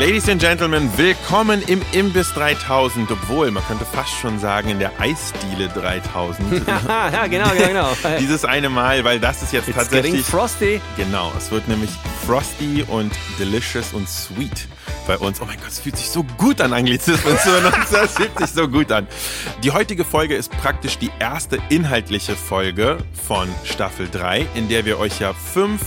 [0.00, 4.98] Ladies and Gentlemen, willkommen im Imbiss 3000, obwohl man könnte fast schon sagen in der
[4.98, 6.66] Eisdiele 3000.
[6.88, 7.92] ja, genau, genau, genau.
[8.18, 10.80] Dieses eine Mal, weil das ist jetzt It's tatsächlich frosty.
[10.96, 11.90] Genau, es wird nämlich
[12.26, 14.68] frosty und delicious und sweet
[15.06, 15.38] bei uns.
[15.38, 17.92] Oh mein Gott, es fühlt sich so gut an, Anglizismen zu benutzen.
[17.92, 19.06] Das fühlt sich so gut an.
[19.62, 24.98] Die heutige Folge ist praktisch die erste inhaltliche Folge von Staffel 3, in der wir
[24.98, 25.82] euch ja fünf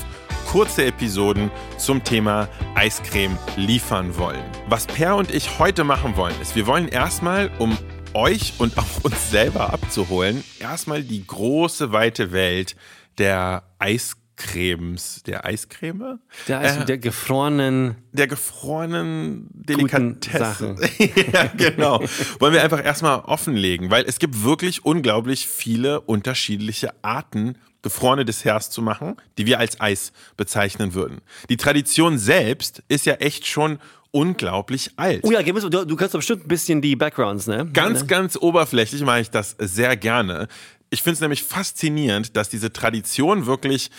[0.54, 4.44] kurze Episoden zum Thema Eiscreme liefern wollen.
[4.70, 7.76] Was Per und ich heute machen wollen, ist, wir wollen erstmal, um
[8.14, 12.76] euch und auch uns selber abzuholen, erstmal die große, weite Welt
[13.18, 16.20] der Eiscremes, der Eiscreme?
[16.48, 17.96] Der, Eis, Äh, der gefrorenen.
[18.12, 20.78] der gefrorenen Delikatessen.
[21.34, 22.00] Ja, genau.
[22.38, 28.72] Wollen wir einfach erstmal offenlegen, weil es gibt wirklich unglaublich viele unterschiedliche Arten, gefrorene Desserts
[28.72, 31.22] zu machen, die wir als Eis bezeichnen würden.
[31.50, 33.78] Die Tradition selbst ist ja echt schon
[34.12, 35.22] unglaublich alt.
[35.24, 37.70] Oh ja, du, du kannst doch bestimmt ein bisschen die Backgrounds, ne?
[37.74, 38.08] Ganz, ne?
[38.08, 40.48] ganz oberflächlich mache ich das sehr gerne.
[40.90, 43.92] Ich finde es nämlich faszinierend, dass diese Tradition wirklich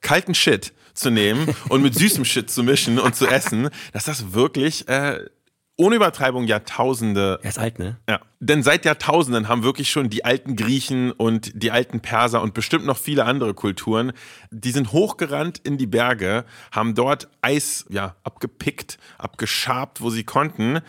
[0.00, 4.32] kalten Shit zu nehmen und mit süßem Shit zu mischen und zu essen, dass das
[4.32, 5.24] wirklich äh,
[5.80, 7.96] ohne Übertreibung Jahrtausende Er ist alt, ne?
[8.06, 12.52] ja, denn seit Jahrtausenden haben wirklich schon die alten Griechen und die alten Perser und
[12.52, 14.12] bestimmt noch viele andere Kulturen,
[14.50, 20.80] die sind hochgerannt in die Berge, haben dort Eis ja abgepickt, abgeschabt, wo sie konnten.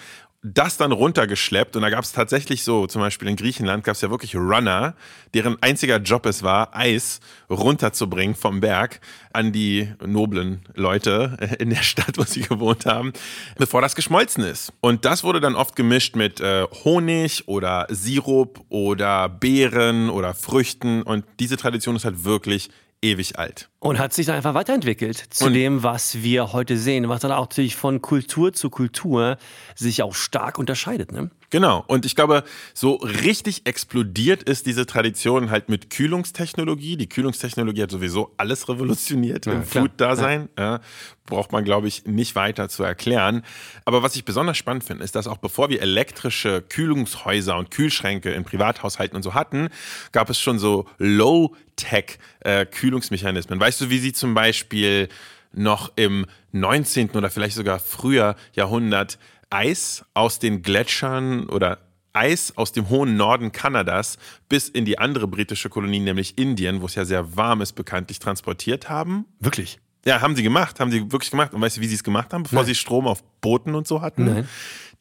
[0.44, 4.02] Das dann runtergeschleppt und da gab es tatsächlich so, zum Beispiel in Griechenland gab es
[4.02, 4.96] ja wirklich Runner,
[5.35, 9.01] deren einziger Job es war, Eis runterzubringen vom Berg
[9.34, 13.13] an die noblen Leute in der Stadt, wo sie gewohnt haben,
[13.59, 14.74] bevor das geschmolzen ist.
[14.81, 21.03] Und das wurde dann oft gemischt mit äh, Honig oder Sirup oder Beeren oder Früchten.
[21.03, 22.72] Und diese Tradition ist halt wirklich
[23.03, 23.71] ewig alt.
[23.84, 27.31] Und hat sich dann einfach weiterentwickelt zu Und- dem, was wir heute sehen, was dann
[27.31, 29.38] auch natürlich von Kultur zu Kultur
[29.75, 31.31] sich auch stark unterscheidet, ne?
[31.50, 31.84] Genau.
[31.88, 32.44] Und ich glaube,
[32.74, 36.96] so richtig explodiert ist diese Tradition halt mit Kühlungstechnologie.
[36.96, 39.84] Die Kühlungstechnologie hat sowieso alles revolutioniert im klar.
[39.84, 40.48] Food-Dasein.
[40.58, 40.80] Ja,
[41.25, 43.44] braucht man, glaube ich, nicht weiter zu erklären.
[43.84, 48.31] Aber was ich besonders spannend finde, ist, dass auch bevor wir elektrische Kühlungshäuser und Kühlschränke
[48.31, 49.68] in Privathaushalten und so hatten,
[50.13, 53.59] gab es schon so Low-Tech-Kühlungsmechanismen.
[53.72, 55.08] Weißt du, wie sie zum Beispiel
[55.54, 57.12] noch im 19.
[57.12, 59.18] oder vielleicht sogar früher Jahrhundert
[59.50, 61.78] Eis aus den Gletschern oder
[62.12, 64.18] Eis aus dem hohen Norden Kanadas
[64.50, 68.20] bis in die andere britische Kolonie, nämlich Indien, wo es ja sehr warm ist, bekanntlich
[68.20, 69.24] transportiert haben.
[69.40, 69.80] Wirklich?
[70.04, 71.54] Ja, haben sie gemacht, haben sie wirklich gemacht.
[71.54, 72.66] Und weißt du, wie sie es gemacht haben, bevor Nein.
[72.66, 74.26] sie Strom auf Booten und so hatten?
[74.26, 74.50] Nein.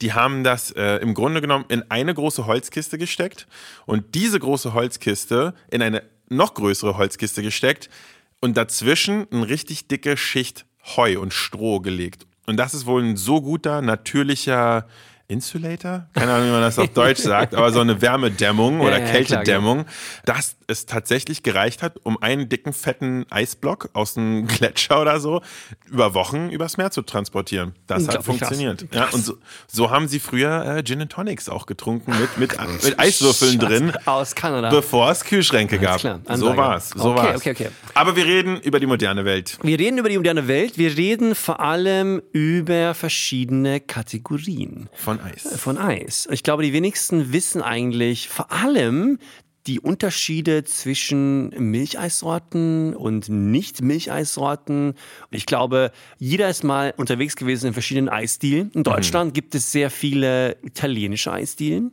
[0.01, 3.49] Die haben das äh, im Grunde genommen in eine große Holzkiste gesteckt
[3.85, 7.91] und diese große Holzkiste in eine noch größere Holzkiste gesteckt
[8.41, 12.27] und dazwischen eine richtig dicke Schicht Heu und Stroh gelegt.
[12.47, 14.87] Und das ist wohl ein so guter, natürlicher
[15.31, 16.09] Insulator?
[16.13, 19.13] Keine Ahnung, wie man das auf Deutsch sagt, aber so eine Wärmedämmung oder ja, klar,
[19.13, 19.87] Kältedämmung,
[20.25, 25.43] dass es tatsächlich gereicht hat, um einen dicken, fetten Eisblock aus einem Gletscher oder so
[25.91, 27.75] über Wochen übers Meer zu transportieren.
[27.87, 28.25] Das hat krass.
[28.27, 28.87] funktioniert.
[28.95, 29.35] Ja, und so,
[29.67, 33.93] so haben sie früher äh, Gin and Tonics auch getrunken mit, mit, mit Eiswürfeln drin.
[34.07, 34.71] Aus Kanada.
[34.71, 36.01] Bevor es Kühlschränke gab.
[36.01, 36.91] so war's.
[36.91, 37.37] So Okay, war's.
[37.37, 37.69] okay, okay.
[37.95, 39.59] Aber wir reden über die moderne Welt.
[39.63, 40.79] Wir reden über die moderne Welt.
[40.79, 45.61] Wir reden vor allem über verschiedene Kategorien Von Eis.
[45.61, 46.29] von Eis.
[46.31, 49.19] Ich glaube, die wenigsten wissen eigentlich vor allem
[49.67, 54.95] die Unterschiede zwischen Milcheissorten und Nicht-Milcheissorten.
[55.31, 58.71] Ich glaube, jeder ist mal unterwegs gewesen in verschiedenen Eisstilen.
[58.73, 61.93] In Deutschland gibt es sehr viele italienische Eisdielen,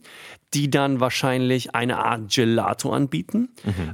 [0.53, 3.49] die dann wahrscheinlich eine Art Gelato anbieten,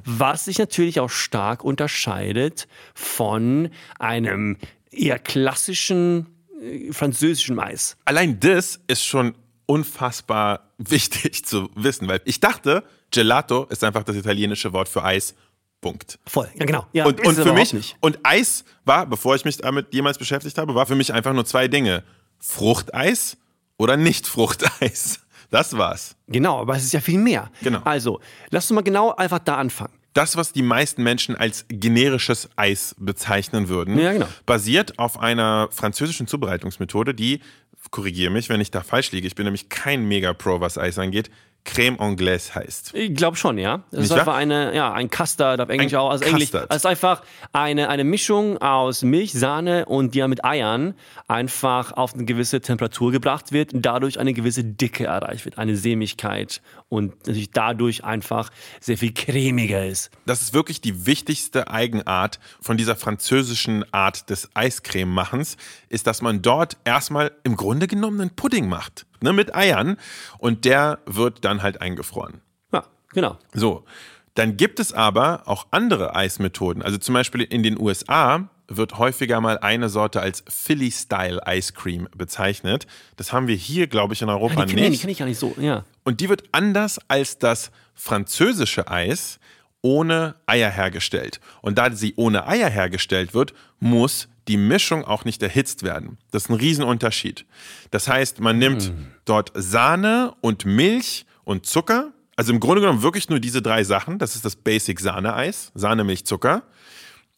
[0.06, 4.58] was sich natürlich auch stark unterscheidet von einem
[4.92, 6.28] eher klassischen
[6.62, 7.98] äh, französischen Eis.
[8.06, 9.34] Allein das ist schon
[9.66, 15.36] unfassbar wichtig zu wissen, weil ich dachte, Gelato ist einfach das italienische Wort für Eis.
[15.80, 16.18] Punkt.
[16.26, 16.88] Voll, ja genau.
[16.94, 17.98] Ja, und und für mich, nicht.
[18.00, 21.44] und Eis war, bevor ich mich damit jemals beschäftigt habe, war für mich einfach nur
[21.46, 22.04] zwei Dinge.
[22.40, 23.38] Fruchteis
[23.78, 25.20] oder nicht Fruchteis.
[25.50, 26.16] Das war's.
[26.28, 27.52] Genau, aber es ist ja viel mehr.
[27.62, 27.82] Genau.
[27.84, 28.20] Also,
[28.50, 29.94] lass uns mal genau einfach da anfangen.
[30.14, 34.28] das, was die meisten Menschen als generisches Eis bezeichnen würden, Ja, genau.
[34.46, 37.42] basiert auf einer französischen Zubereitungsmethode, die,
[37.92, 41.30] korrigiere mich, wenn ich da falsch liege, ich bin nämlich kein Mega-Pro, was Eis angeht,
[41.66, 42.94] Crème Anglaise heißt.
[42.94, 43.84] Ich glaube schon, ja.
[43.92, 44.20] Es ist wahr?
[44.20, 46.10] einfach eine, ja, ein Custard auf Englisch Ein auch.
[46.10, 47.24] Also Englisch, es ist einfach
[47.54, 50.94] eine, eine Mischung aus Milch, Sahne und die ja mit Eiern
[51.28, 55.78] einfach auf eine gewisse Temperatur gebracht wird und dadurch eine gewisse Dicke erreicht wird, eine
[55.78, 58.50] Sämigkeit und natürlich dadurch einfach
[58.82, 60.12] sehr viel cremiger ist.
[60.26, 65.58] Das ist wirklich die wichtigste Eigenart von dieser französischen Art des Eiscrememachens,
[65.90, 69.98] ist, dass man dort erstmal im Grunde genommen einen Pudding macht, ne, mit Eiern
[70.38, 72.42] und der wird dann halt eingefroren.
[72.72, 72.84] Ja,
[73.14, 73.38] genau.
[73.54, 73.86] So,
[74.36, 76.84] dann gibt es aber auch andere Eismethoden.
[76.84, 82.08] Also zum Beispiel in den USA wird häufiger mal eine Sorte als Philly-Style Ice Cream
[82.16, 82.88] bezeichnet.
[83.18, 84.96] Das haben wir hier, glaube ich, in Europa Ja, die kenne nicht.
[84.96, 85.84] ich, kenn ich gar nicht so, ja.
[86.04, 89.40] Und die wird anders als das französische Eis
[89.82, 91.40] ohne Eier hergestellt.
[91.62, 96.18] Und da sie ohne Eier hergestellt wird, muss die Mischung auch nicht erhitzt werden.
[96.32, 97.46] Das ist ein Riesenunterschied.
[97.92, 98.92] Das heißt, man nimmt
[99.26, 102.12] dort Sahne und Milch und Zucker.
[102.36, 104.20] Also im Grunde genommen wirklich nur diese drei Sachen.
[104.20, 105.72] Das ist das Basic Sahneeis.
[105.76, 106.64] Sahne, Milch, Zucker.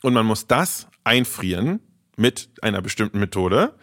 [0.01, 1.79] Und man muss das einfrieren
[2.17, 3.73] mit einer bestimmten Methode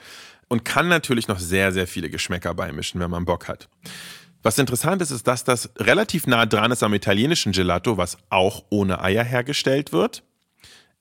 [0.48, 3.69] und kann natürlich noch sehr, sehr viele Geschmäcker beimischen, wenn man Bock hat.
[4.42, 8.64] Was interessant ist, ist, dass das relativ nah dran ist am italienischen Gelato, was auch
[8.70, 10.24] ohne Eier hergestellt wird.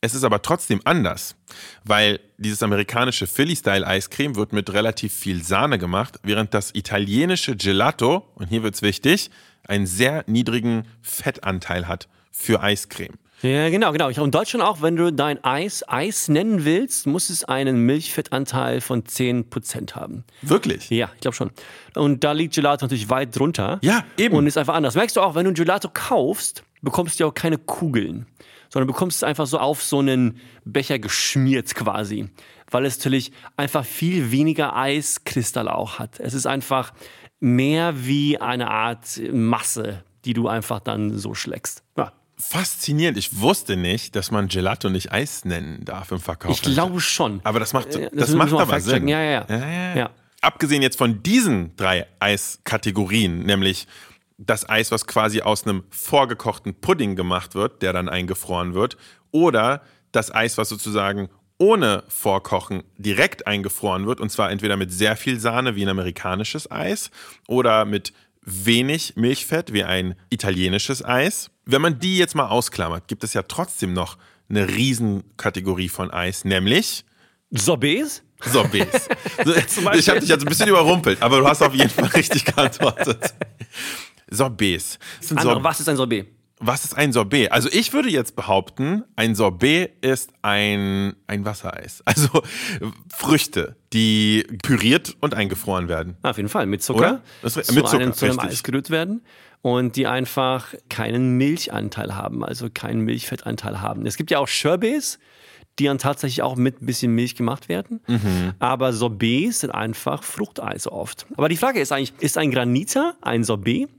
[0.03, 1.36] Es ist aber trotzdem anders,
[1.83, 8.48] weil dieses amerikanische Philly-Style-Eiscreme wird mit relativ viel Sahne gemacht, während das italienische Gelato, und
[8.48, 9.30] hier wird's wichtig,
[9.68, 13.13] einen sehr niedrigen Fettanteil hat für Eiscreme.
[13.44, 14.09] Ja, genau, genau.
[14.09, 19.04] In Deutschland auch, wenn du dein Eis Eis nennen willst, muss es einen Milchfettanteil von
[19.04, 20.24] 10% haben.
[20.42, 20.89] Wirklich?
[20.89, 21.51] Ja, ich glaube schon.
[21.95, 23.80] Und da liegt Gelato natürlich weit drunter.
[23.81, 24.36] Ja, eben.
[24.36, 24.95] Und ist einfach anders.
[24.95, 28.27] Merkst du auch, wenn du ein Gelato kaufst, bekommst du ja auch keine Kugeln,
[28.71, 32.29] sondern bekommst es einfach so auf so einen Becher geschmiert quasi.
[32.69, 36.19] Weil es natürlich einfach viel weniger Eiskristalle auch hat.
[36.19, 36.94] Es ist einfach
[37.41, 41.83] mehr wie eine Art Masse, die du einfach dann so schlägst.
[41.97, 42.13] Ja.
[42.38, 43.18] Faszinierend.
[43.18, 46.51] Ich wusste nicht, dass man Gelato nicht Eis nennen darf im Verkauf.
[46.51, 47.41] Ich glaube schon.
[47.44, 48.79] Aber das macht, Äh, das müssen macht aber.
[48.79, 49.07] Sinn.
[49.07, 49.45] Ja, ja.
[49.50, 49.95] Ja, ja.
[49.95, 50.09] Ja.
[50.41, 53.85] Abgesehen jetzt von diesen drei Eiskategorien, nämlich
[54.45, 58.97] das Eis, was quasi aus einem vorgekochten Pudding gemacht wird, der dann eingefroren wird,
[59.31, 65.15] oder das Eis, was sozusagen ohne Vorkochen direkt eingefroren wird, und zwar entweder mit sehr
[65.15, 67.11] viel Sahne wie ein amerikanisches Eis
[67.47, 71.51] oder mit wenig Milchfett wie ein italienisches Eis.
[71.65, 74.17] Wenn man die jetzt mal ausklammert, gibt es ja trotzdem noch
[74.49, 77.05] eine Riesenkategorie von Eis, nämlich
[77.51, 78.23] Sorbets?
[78.44, 79.07] Sorbets.
[79.95, 83.33] Ich habe dich jetzt ein bisschen überrumpelt, aber du hast auf jeden Fall richtig geantwortet.
[84.31, 84.98] Sorbets.
[85.19, 86.28] Was, sind Andere, Sor was ist ein Sorbet?
[86.63, 87.51] was ist ein Sorbet?
[87.51, 92.04] Also ich würde jetzt behaupten, ein Sorbet ist ein, ein Wassereis.
[92.06, 92.44] Also
[93.10, 96.18] Früchte, die püriert und eingefroren werden.
[96.22, 97.22] Auf jeden Fall, mit Zucker.
[97.42, 98.39] Das ist- zu mit Zucker, einem, zu einem.
[98.39, 99.22] Eis gerührt werden
[99.62, 104.06] und die einfach keinen Milchanteil haben, also keinen Milchfettanteil haben.
[104.06, 105.19] Es gibt ja auch Sherbets,
[105.80, 108.01] die dann tatsächlich auch mit ein bisschen Milch gemacht werden.
[108.07, 108.54] Mhm.
[108.60, 111.25] Aber Sorbets sind einfach Fruchteise oft.
[111.38, 113.89] Aber die Frage ist eigentlich, ist ein Granita ein Sorbet?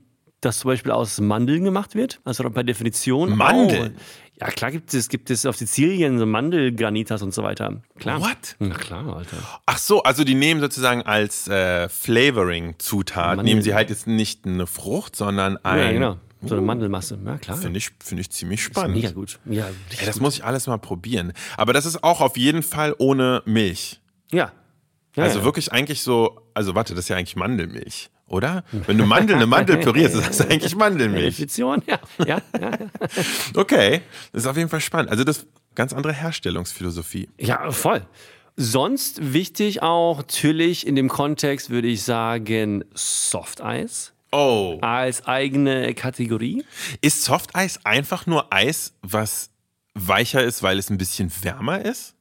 [0.43, 3.37] Das zum Beispiel aus Mandeln gemacht wird, also per Definition.
[3.37, 3.95] Mandeln?
[3.95, 4.41] Auch.
[4.41, 7.81] Ja, klar gibt es, gibt es auf Sizilien so Mandelgranitas und so weiter.
[7.97, 8.19] Klar.
[8.19, 8.57] What?
[8.59, 9.37] Na klar, Alter.
[9.65, 14.67] Ach so, also die nehmen sozusagen als äh, Flavoring-Zutat, nehmen sie halt jetzt nicht eine
[14.67, 15.79] Frucht, sondern ein...
[15.79, 16.17] Ja, genau.
[16.41, 17.17] So eine Mandelmasse.
[17.25, 17.55] Ja, klar.
[17.55, 18.97] Finde ich, finde ich ziemlich spannend.
[18.97, 19.39] Mega gut.
[19.45, 20.23] Ja, Ey, das gut.
[20.23, 21.31] muss ich alles mal probieren.
[21.55, 24.01] Aber das ist auch auf jeden Fall ohne Milch.
[24.29, 24.51] Ja.
[25.15, 25.45] ja Also ja.
[25.45, 28.63] wirklich eigentlich so, also warte, das ist ja eigentlich Mandelmilch, oder?
[28.87, 31.37] Wenn du Mandel, eine Mandel pürierst, ist das eigentlich Mandelmilch.
[31.37, 31.99] Definition, ja.
[32.25, 32.71] ja, ja.
[33.55, 35.11] Okay, das ist auf jeden Fall spannend.
[35.11, 37.29] Also das ist ganz andere Herstellungsphilosophie.
[37.37, 38.01] ja, voll.
[38.55, 44.77] Sonst wichtig auch natürlich in dem Kontext würde ich sagen Softeis Oh.
[44.81, 46.63] als eigene Kategorie.
[47.01, 49.49] Ist Softeis einfach nur Eis, was
[49.95, 52.12] weicher ist, weil es ein bisschen wärmer ist?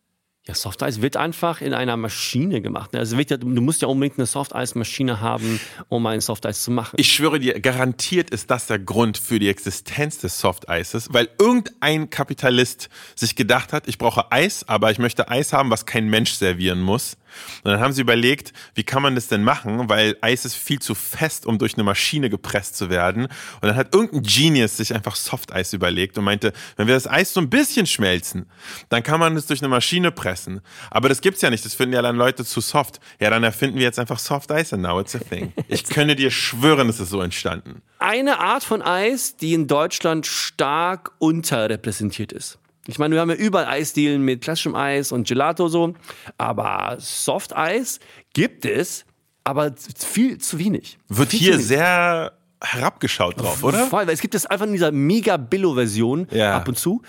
[0.48, 2.96] Ja, Softeis wird einfach in einer Maschine gemacht.
[2.96, 6.96] Also wird ja- du musst ja unbedingt eine Softeis-Maschine haben, um ein Softeis zu machen.
[6.98, 12.10] Ich schwöre dir, garantiert ist das der Grund für die Existenz des Softeises, weil irgendein
[12.10, 16.32] Kapitalist sich gedacht hat, ich brauche Eis, aber ich möchte Eis haben, was kein Mensch
[16.32, 17.16] servieren muss.
[17.64, 20.80] Und dann haben sie überlegt, wie kann man das denn machen, weil Eis ist viel
[20.80, 23.24] zu fest, um durch eine Maschine gepresst zu werden.
[23.24, 27.32] Und dann hat irgendein Genius sich einfach Softeis überlegt und meinte, wenn wir das Eis
[27.32, 28.46] so ein bisschen schmelzen,
[28.88, 30.60] dann kann man es durch eine Maschine pressen.
[30.90, 33.00] Aber das gibt's ja nicht, das finden ja dann Leute zu soft.
[33.20, 35.52] Ja, dann erfinden wir jetzt einfach Soft Eis and now it's a thing.
[35.68, 37.82] Ich könnte dir schwören, es ist so entstanden.
[37.98, 42.58] Eine Art von Eis, die in Deutschland stark unterrepräsentiert ist.
[42.88, 45.94] Ich meine, wir haben ja überall Eisdielen mit klassischem Eis und Gelato so,
[46.36, 48.00] aber Soft-Eis
[48.32, 49.04] gibt es,
[49.44, 50.98] aber viel zu wenig.
[51.08, 53.86] Wird viel hier sehr herabgeschaut drauf, oder?
[53.86, 56.56] Voll, weil es gibt es einfach in dieser mega Billo-Version Ja.
[56.56, 57.02] ab und zu,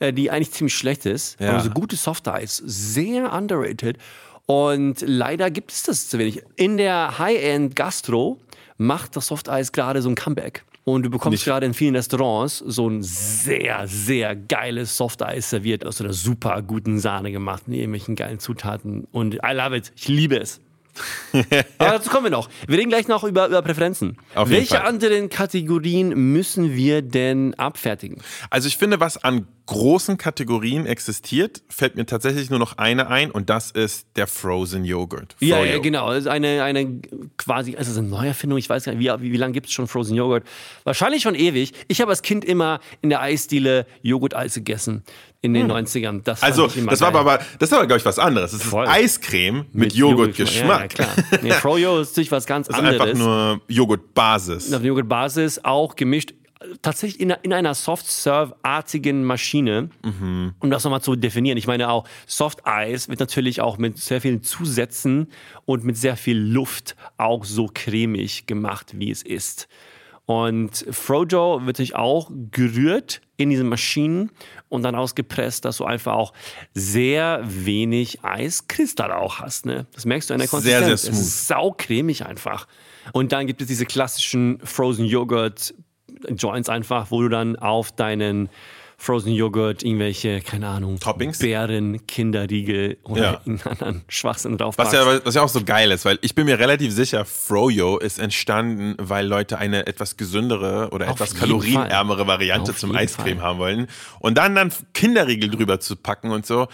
[0.00, 1.38] äh, die eigentlich ziemlich schlecht ist.
[1.40, 1.50] Ja.
[1.50, 3.98] Aber so gute Soft-Eis, sehr underrated.
[4.46, 6.42] Und leider gibt es das zu wenig.
[6.56, 8.40] In der High-End-Gastro
[8.76, 10.64] macht das Soft-Eis gerade so ein Comeback.
[10.84, 15.86] Und du bekommst Nicht- gerade in vielen Restaurants so ein sehr, sehr geiles Soft-Eis serviert
[15.86, 19.06] aus einer super guten Sahne gemacht, mit irgendwelchen geilen Zutaten.
[19.12, 19.92] Und I love it.
[19.94, 20.60] Ich liebe es.
[21.78, 22.50] Aber dazu kommen wir noch.
[22.66, 24.18] Wir reden gleich noch über, über Präferenzen.
[24.34, 28.20] Auf jeden Welche anderen Kategorien müssen wir denn abfertigen?
[28.50, 33.30] Also ich finde, was an großen Kategorien existiert, fällt mir tatsächlich nur noch eine ein
[33.30, 35.36] und das ist der Frozen Yogurt.
[35.40, 36.08] Ja, ja, genau.
[36.10, 37.00] Das ist eine, eine
[37.36, 38.58] quasi, ist das eine Neuerfindung?
[38.58, 40.44] Ich weiß gar nicht, wie, wie, lange gibt es schon Frozen Joghurt?
[40.84, 41.72] Wahrscheinlich schon ewig.
[41.88, 45.04] Ich habe als Kind immer in der Eisdiele Joghurt-Eis gegessen
[45.42, 46.22] in den 90ern.
[46.22, 48.52] Das Also, das war aber, das war aber, glaube ich, was anderes.
[48.52, 48.86] Das ist Voll.
[48.86, 50.98] Eiscreme mit, Joghurtgeschmack.
[50.98, 51.40] Ja, ja, klar.
[51.42, 53.00] Nee, Froyo ist natürlich was ganz Das ist anderes.
[53.00, 54.72] einfach nur Joghurtbasis.
[54.72, 56.34] auf Joghurtbasis auch gemischt.
[56.82, 59.90] Tatsächlich in, in einer Soft-Serve-artigen Maschine,
[60.60, 61.58] um das nochmal zu definieren.
[61.58, 65.28] Ich meine auch, Soft Eis wird natürlich auch mit sehr vielen Zusätzen
[65.64, 69.68] und mit sehr viel Luft auch so cremig gemacht, wie es ist.
[70.24, 74.30] Und Frojo wird natürlich auch gerührt in diesen Maschinen
[74.68, 76.32] und dann ausgepresst, dass du einfach auch
[76.74, 79.66] sehr wenig Eiskristalle auch hast.
[79.66, 79.86] Ne?
[79.92, 81.02] Das merkst du an der Sehr, Konsistenz.
[81.02, 82.68] sehr Es ist saucremig einfach.
[83.12, 85.74] Und dann gibt es diese klassischen Frozen Joghurt
[86.36, 88.48] Joints einfach, wo du dann auf deinen
[88.98, 91.40] Frozen Joghurt irgendwelche, keine Ahnung, Toppings?
[91.40, 93.32] Beeren, Kinderriegel oder Ja.
[93.44, 94.92] irgendeinen anderen Schwachsinn Was draufpackst.
[94.92, 98.20] ja, was ja auch so geil ist, weil ich bin mir relativ sicher, Froyo ist
[98.20, 103.44] entstanden, weil Leute eine etwas gesündere oder Auf etwas kalorienärmere Variante Auf zum Eiscreme Fall.
[103.48, 103.86] haben wollen.
[104.20, 106.68] Und dann dann Kinderriegel drüber zu packen und so.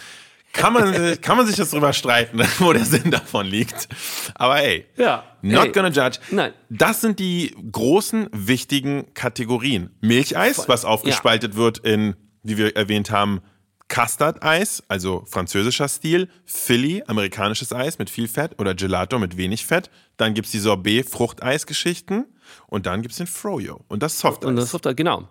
[0.52, 3.88] Kann man, kann man sich das drüber streiten, wo der Sinn davon liegt.
[4.34, 5.72] Aber ey, Ja, not ey.
[5.72, 6.18] gonna judge.
[6.30, 6.52] Nein.
[6.68, 9.90] Das sind die großen, wichtigen Kategorien.
[10.00, 13.40] Milcheis, was aufgespaltet wird in, wie wir erwähnt haben,
[13.88, 19.90] Custard-Eis, also französischer Stil, Philly, amerikanisches Eis mit viel Fett oder Gelato mit wenig Fett.
[20.18, 22.26] Dann gibt's die Sorbet-Fruchteis-Geschichten
[22.66, 24.48] und dann gibt's den Froyo und das Softeis.
[24.48, 25.28] Und das Soft genau.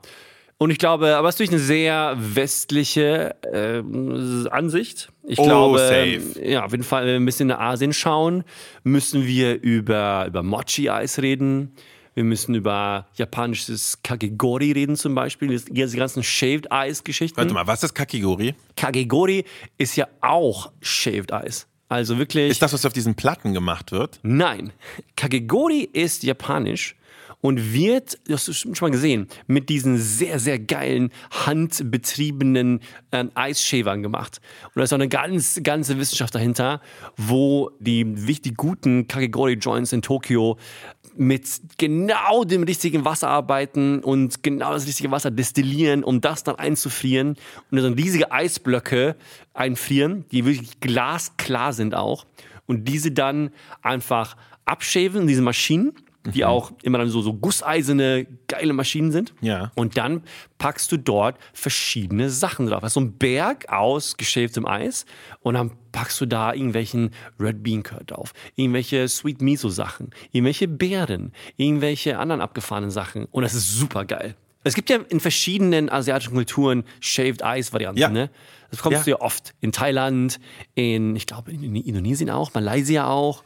[0.60, 5.10] Und ich glaube, aber es ist natürlich eine sehr westliche ähm, Ansicht.
[5.24, 6.22] Ich Oh, glaube, safe.
[6.44, 8.44] ja, auf jeden Fall, wenn wir ein bisschen nach Asien schauen,
[8.84, 11.74] müssen wir über, über Mochi-Eis reden.
[12.16, 15.50] Wir müssen über japanisches Kakegori reden zum Beispiel.
[15.70, 17.38] Diese ganzen Shaved Ice-Geschichten.
[17.38, 18.56] Warte mal, was ist Kakigori?
[18.76, 19.46] Kakegori
[19.78, 21.68] ist ja auch Shaved Ice.
[21.90, 22.50] Also wirklich.
[22.50, 24.20] Ist das, was auf diesen Platten gemacht wird?
[24.24, 24.74] Nein.
[25.16, 26.96] Kakegori ist japanisch
[27.42, 31.12] und wird, das hast du schon mal gesehen, mit diesen sehr, sehr geilen
[31.46, 34.42] handbetriebenen äh, Eisshavern gemacht.
[34.66, 36.82] Und da ist auch eine ganz, ganze Wissenschaft dahinter,
[37.16, 40.58] wo die wichtig guten Kakegori-Joints in Tokio
[41.16, 46.56] mit genau dem richtigen Wasser arbeiten und genau das richtige Wasser destillieren, um das dann
[46.56, 47.38] einzufrieren
[47.72, 49.16] und dann riesige Eisblöcke
[49.54, 52.26] einfrieren, die wirklich glasklar sind auch
[52.68, 53.50] und diese dann
[53.82, 55.94] einfach abschaven in diese Maschinen,
[56.34, 59.34] die auch immer dann so, so gusseiserne, geile Maschinen sind.
[59.42, 59.72] Ja.
[59.76, 60.24] Und dann
[60.58, 62.84] packst du dort verschiedene Sachen drauf.
[62.84, 65.06] Also so ein Berg aus geschäftem Eis
[65.42, 70.68] und dann packst du da irgendwelchen Red Bean Curd drauf, irgendwelche Sweet Miso Sachen, irgendwelche
[70.68, 74.36] Beeren, irgendwelche anderen abgefahrenen Sachen und das ist super geil.
[74.64, 78.10] Es gibt ja in verschiedenen asiatischen Kulturen Shaved Ice Varianten, Ja.
[78.10, 78.30] ne?
[78.70, 79.04] Das bekommst Ja.
[79.06, 80.40] du ja oft in Thailand,
[80.76, 83.44] in, ich glaube, in Indonesien auch, Malaysia auch.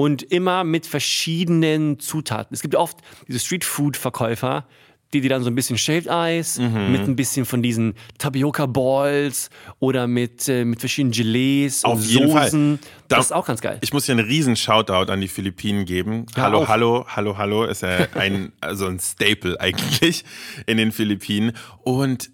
[0.00, 2.54] Und immer mit verschiedenen Zutaten.
[2.54, 4.64] Es gibt oft diese Streetfood-Verkäufer,
[5.12, 6.92] die dir dann so ein bisschen Shaved Ice Mhm.
[6.92, 9.50] mit ein bisschen von diesen Tapioca Balls
[9.80, 12.44] oder mit, äh, mit verschiedenen Gelees Auf und jeden Fall.
[12.44, 12.78] Soßen.
[13.08, 13.78] Da- Das ist auch ganz geil.
[13.80, 16.26] Ich muss hier einen riesen Shoutout an die Philippinen geben.
[16.36, 16.68] Ja, hallo, auch.
[16.68, 20.24] hallo, hallo, hallo ist ja ein, also ein Staple eigentlich
[20.66, 21.56] in den Philippinen.
[21.82, 22.30] Und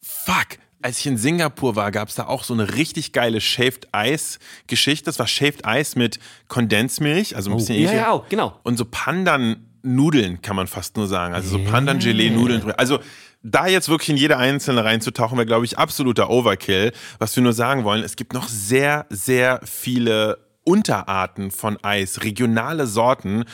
[0.00, 3.88] fuck, als ich in Singapur war, gab es da auch so eine richtig geile Shaved
[3.92, 4.38] Ice
[4.68, 5.06] Geschichte.
[5.06, 7.82] Das war Shaved Ice mit Kondensmilch, also ein bisschen Oh.
[7.82, 8.60] ja, ja, genau.
[8.62, 11.34] Und so Pandan-Nudeln kann man fast nur sagen.
[11.34, 12.70] Also so Pandan-Gelee-Nudeln.
[12.76, 13.00] Also
[13.42, 16.92] da jetzt wirklich in jede einzelne reinzutauchen, wäre, glaube ich, absoluter Overkill.
[17.18, 22.86] Was wir nur sagen wollen, es gibt noch sehr, sehr viele Unterarten von Eis, regionale
[22.86, 23.44] Sorten.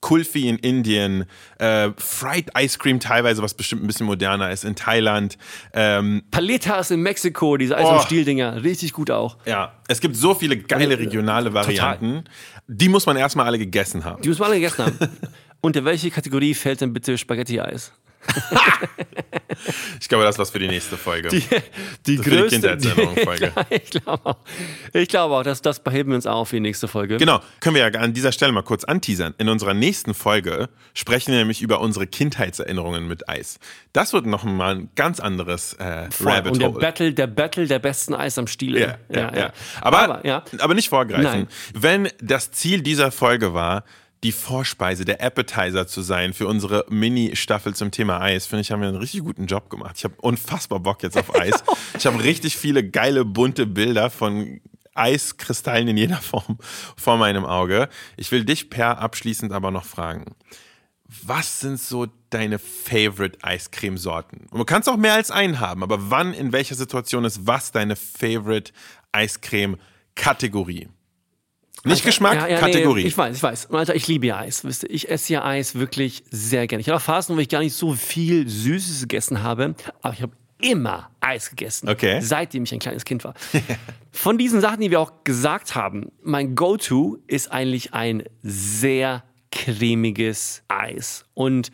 [0.00, 1.24] Kulfi in Indien,
[1.58, 5.36] äh, Fried Ice Cream teilweise, was bestimmt ein bisschen moderner ist, in Thailand.
[5.72, 7.94] Ähm, Paletas in Mexiko, diese Eis- Oh.
[7.94, 9.36] und Stieldinger, richtig gut auch.
[9.46, 12.24] ja, es gibt so viele geile regionale Varianten.
[12.68, 14.22] Die muss man erstmal alle gegessen haben.
[14.22, 14.98] Die müssen wir alle gegessen haben.
[15.60, 17.92] Unter welche Kategorie fällt denn bitte Spaghetti-Eis?
[20.00, 21.28] Ich glaube, das was für die nächste Folge.
[21.28, 21.60] Die, die für
[22.06, 23.52] die größte Kindheitserinnerung-Folge.
[23.70, 24.36] ich glaube auch,
[24.92, 27.16] ich glaube auch dass das beheben wir uns auf für die nächste Folge.
[27.16, 29.34] Genau, können wir ja an dieser Stelle mal kurz anteasern.
[29.38, 33.58] In unserer nächsten Folge sprechen wir nämlich über unsere Kindheitserinnerungen mit Eis.
[33.92, 36.32] Das wird noch mal ein ganz anderes äh, Voll.
[36.32, 36.80] Rabbit Und der Hole.
[36.80, 38.78] Battle, der Battle der besten Eis am Stiel.
[38.78, 39.52] Ja, ja, ja.
[39.80, 40.44] Aber, aber, ja.
[40.74, 41.24] nicht vorgreifen.
[41.24, 41.48] Nein.
[41.74, 43.84] Wenn das Ziel dieser Folge war,
[44.24, 48.80] die Vorspeise, der Appetizer zu sein für unstre Mini-Staffel zum Thema Eis, finde ich, haben
[48.80, 49.96] wir einen richtig guten Job gemacht.
[49.98, 51.62] Ich habe unfassbar Bock jetzt auf Eis.
[51.98, 54.60] ich habe richtig viele geile, bunte Bilder von
[54.94, 56.58] Eiskristallen in jeder Form
[56.96, 57.88] vor meinem Auge.
[58.16, 60.34] Ich will dich per abschließend aber noch fragen.
[61.22, 64.46] Was sind so deine Favorite Eiscremesorten?
[64.50, 67.70] Und du kannst auch mehr als einen haben, aber wann, in welcher Situation ist was
[67.70, 68.72] deine Favorite
[69.12, 70.88] Eiscreme-Kategorie?
[71.86, 73.02] Nicht Geschmack, Ja, ja, Kategorie.
[73.02, 73.66] Nee, ich weiß, ich weiß.
[73.66, 74.64] Und Alter, ich liebe ja Eis.
[74.64, 76.80] Wisst ihr, ich esse ja Eis wirklich sehr gerne.
[76.80, 80.22] Ich hatte auch Phasen, wo ich gar nicht so viel Süßes gegessen habe, aber ich
[80.22, 81.88] habe immer Eis gegessen.
[81.88, 82.20] Okay.
[82.20, 83.34] Seitdem ich ein kleines Kind war.
[84.12, 90.62] Von diesen Sachen, die wir auch gesagt haben, mein Go-To ist eigentlich ein sehr cremiges
[90.68, 91.24] Eis.
[91.34, 91.70] Und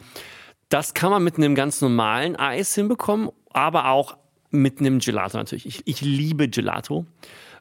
[0.69, 4.17] das kann man mit einem ganz normalen Eis hinbekommen, aber auch
[4.51, 5.67] mit einem Gelato natürlich.
[5.67, 7.07] Ich, ich liebe Gelato,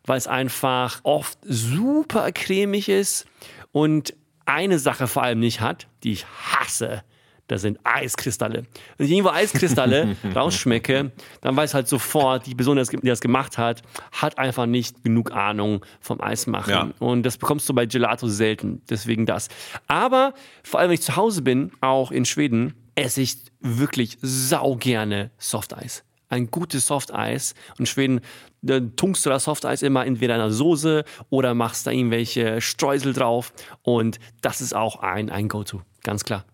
[0.06, 3.26] weil es einfach oft super cremig ist
[3.72, 4.14] und
[4.46, 7.04] eine Sache vor allem nicht hat, die ich hasse.
[7.52, 8.64] Das sind Eiskristalle.
[8.96, 13.82] Wenn ich irgendwo Eiskristalle rausschmecke, dann weiß halt sofort, die Person, die das, gemacht hat,
[14.14, 16.72] hat einfach nicht genug Ahnung vom Eismachen.
[16.72, 16.90] Ja.
[17.00, 18.82] Und das bekommst du bei Gelato selten.
[18.90, 19.50] Deswegen das.
[19.88, 24.78] Aber vor allem, wenn ich zu Hause bin, auch in Schweden, esse ich wirklich sau
[24.78, 26.06] gerne Softeis.
[26.30, 27.54] Ein gutes Softeis.
[27.72, 28.22] Und in Schweden
[28.62, 33.14] dann tunkst du das Softeis immer entweder in einer Soße oder machst da irgendwelche Streusel
[33.14, 33.54] drauf.
[33.82, 35.82] Und das ist auch ein, ein Go-To.
[36.04, 36.46] Ganz klar.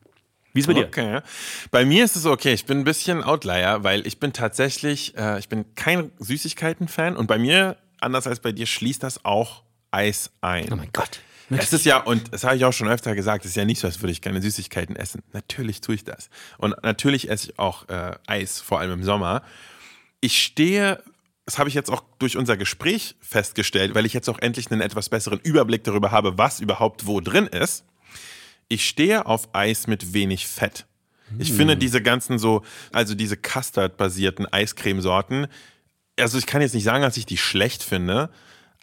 [0.53, 0.87] Wie ist es bei dir?
[0.87, 1.19] Okay.
[1.69, 2.53] Bei mir ist es okay.
[2.53, 7.27] Ich bin ein bisschen Outlier, weil ich bin tatsächlich, äh, ich bin kein Süßigkeiten-Fan und
[7.27, 10.71] bei mir, anders als bei dir, schließt das auch Eis ein.
[10.71, 11.19] Oh mein Gott.
[11.49, 13.79] Es ist ja, und das habe ich auch schon öfter gesagt, es ist ja nicht
[13.79, 15.23] so, als würde ich keine Süßigkeiten essen.
[15.31, 16.29] Natürlich tue ich das.
[16.57, 19.43] Und natürlich esse ich auch äh, Eis, vor allem im Sommer.
[20.19, 21.01] Ich stehe,
[21.47, 24.81] das habe ich jetzt auch durch unser Gespräch festgestellt, weil ich jetzt auch endlich einen
[24.81, 27.85] etwas besseren Überblick darüber habe, was überhaupt wo drin ist.
[28.67, 30.85] Ich stehe auf Eis mit wenig Fett.
[31.39, 35.47] Ich finde diese ganzen so, also diese Custard-basierten Eiscremesorten,
[36.19, 38.29] also ich kann jetzt nicht sagen, dass ich die schlecht finde,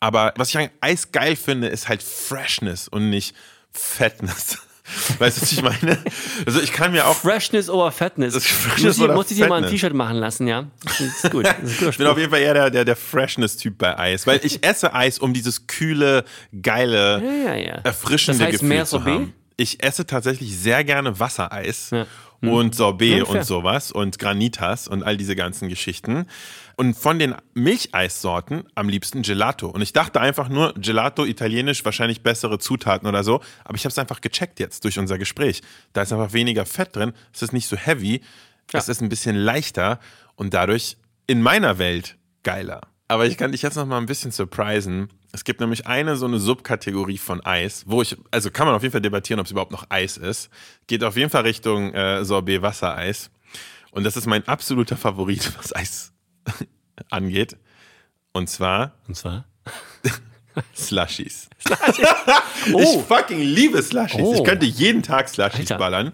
[0.01, 3.37] aber was ich an Eis geil finde, ist halt Freshness und nicht
[3.73, 4.59] Fatness.
[5.19, 5.99] Weißt du, was ich meine?
[6.45, 8.35] Also ich kann mir auch, Freshness over Fatness.
[8.37, 9.71] Freshness muss ich, muss ich dir mal ein.
[9.71, 10.67] T-Shirt machen lassen, ja?
[10.85, 11.47] Das ist gut.
[11.47, 14.41] Das ist ich bin auf jeden Fall eher der, der, der Freshness-Typ bei Eis, weil
[14.43, 16.25] ich esse Eis, um dieses kühle,
[16.61, 17.75] geile, Ja, ja, ja.
[17.83, 19.13] erfrischende Das heißt, Gefühl mehr zu Sorbet?
[19.15, 19.35] haben.
[19.57, 21.91] Ich esse tatsächlich sehr gerne Wassereis
[22.41, 23.35] und Sorbet Ja, fair.
[23.37, 26.27] und sowas und Granitas und all diese ganzen Geschichten.
[26.77, 29.69] Und von den Milcheissorten am liebsten Gelato.
[29.69, 33.41] Und ich dachte einfach nur, Gelato, italienisch, wahrscheinlich bessere Zutaten oder so.
[33.65, 35.63] Aber ich habe es einfach gecheckt jetzt durch unser Gespräch.
[35.93, 37.13] Da ist einfach weniger Fett drin.
[37.33, 38.23] Es ist nicht so heavy.
[38.73, 40.01] Es ist ein bisschen leichter
[40.35, 42.81] und dadurch in meiner Welt geiler.
[43.07, 45.09] Aber ich kann dich jetzt noch mal ein bisschen surprisen.
[45.33, 48.83] Es gibt nämlich eine so eine Subkategorie von Eis, wo ich, also kann man auf
[48.83, 50.49] jeden Fall debattieren, ob es überhaupt noch Eis ist.
[50.87, 53.31] Geht auf jeden Fall Richtung äh, Sorbet-Wassereis.
[53.91, 56.14] Und das ist mein absoluter Favorit, was Eis
[57.11, 57.57] angeht.
[58.33, 59.45] Und zwar Und zwar?
[60.75, 61.49] Slushies.
[62.73, 62.81] Oh.
[62.81, 64.21] Ich fucking liebe Slushies.
[64.23, 64.35] Oh.
[64.35, 65.77] Ich könnte jeden Tag Slushies Alter.
[65.77, 66.13] ballern.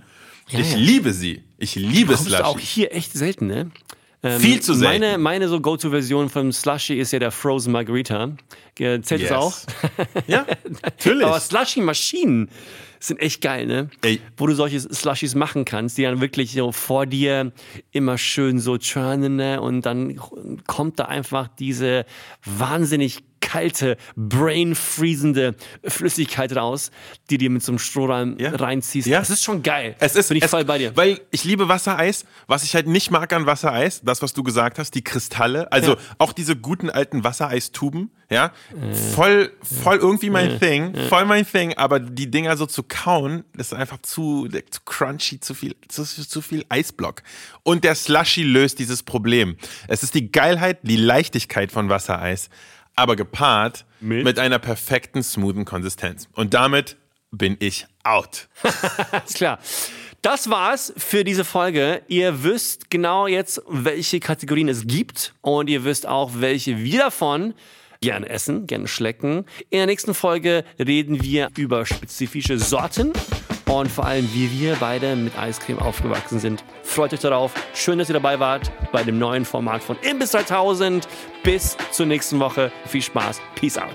[0.49, 0.79] Ja, ich ja.
[0.79, 1.45] liebe sie.
[1.59, 2.71] Ich liebe Kommst du auch Slushies.
[2.71, 3.71] hier echt selten, ne?
[4.23, 5.01] Ähm, Viel zu selten.
[5.01, 8.33] Meine, meine so Go-To-Version vom Slushy ist ja der Frozen Margarita.
[8.79, 9.29] Äh, Zählt Yes.
[9.31, 9.55] das auch?
[10.27, 10.47] Ja,
[10.83, 11.25] natürlich.
[11.27, 12.51] Aber Slushy-Maschinen
[12.99, 13.89] sind echt geil, ne?
[14.03, 14.21] Ey.
[14.37, 17.51] Wo du solche Slushies machen kannst, die dann wirklich so vor dir
[17.93, 19.59] immer schön so churnen, ne?
[19.61, 20.21] Und dann
[20.67, 22.05] kommt da einfach diese
[22.45, 26.91] wahnsinnig kalte, brain-freezende Flüssigkeit raus,
[27.31, 28.51] die dir mit so einem Strohhalm Ja.
[28.55, 29.07] reinziehst.
[29.07, 29.19] Ja.
[29.19, 29.97] Das ist schon geil.
[29.99, 30.97] Es ist Bin ich es, voll bei dir.
[30.97, 32.25] Weil ich liebe Wassereis.
[32.47, 35.93] Was ich halt nicht mag an Wassereis, das, was du gesagt hast, die Kristalle, also
[35.93, 35.99] Ja.
[36.19, 38.53] auch diese guten alten Wassereistuben, ja,
[39.17, 39.51] voll,
[39.83, 43.75] voll irgendwie mein Thing, voll mein Thing, aber die Dinger so zu kauen, das ist
[43.75, 47.23] einfach zu, zu crunchy, zu viel, zu, zu viel Eisblock.
[47.65, 49.57] Und der Slushy löst dieses Problem.
[49.89, 52.51] Es ist die Geilheit, die Leichtigkeit von Wassereis.
[52.97, 54.25] Aber gepaart Mit?
[54.25, 56.29] mit einer perfekten, smoothen Konsistenz.
[56.35, 56.97] Und damit
[57.31, 58.49] bin ich out.
[59.13, 59.59] Alles klar.
[60.23, 62.03] Das war's für diese Folge.
[62.09, 67.55] Ihr wisst genau jetzt, welche Kategorien es gibt und ihr wisst auch, welche wir davon
[68.03, 69.47] gerne essen, gerne schlecken.
[69.71, 73.13] In der nächsten Folge reden wir über spezifische Sorten
[73.71, 76.65] und vor allem, wie wir beide mit Eiscreme aufgewachsen sind.
[76.83, 77.53] Freut euch darauf.
[77.73, 81.07] Schön, dass ihr dabei wart bei dem neuen Format von Imbiss 3000.
[81.45, 82.73] Bis zur nächsten Woche.
[82.87, 83.41] Viel Spaß.
[83.55, 83.95] Peace out.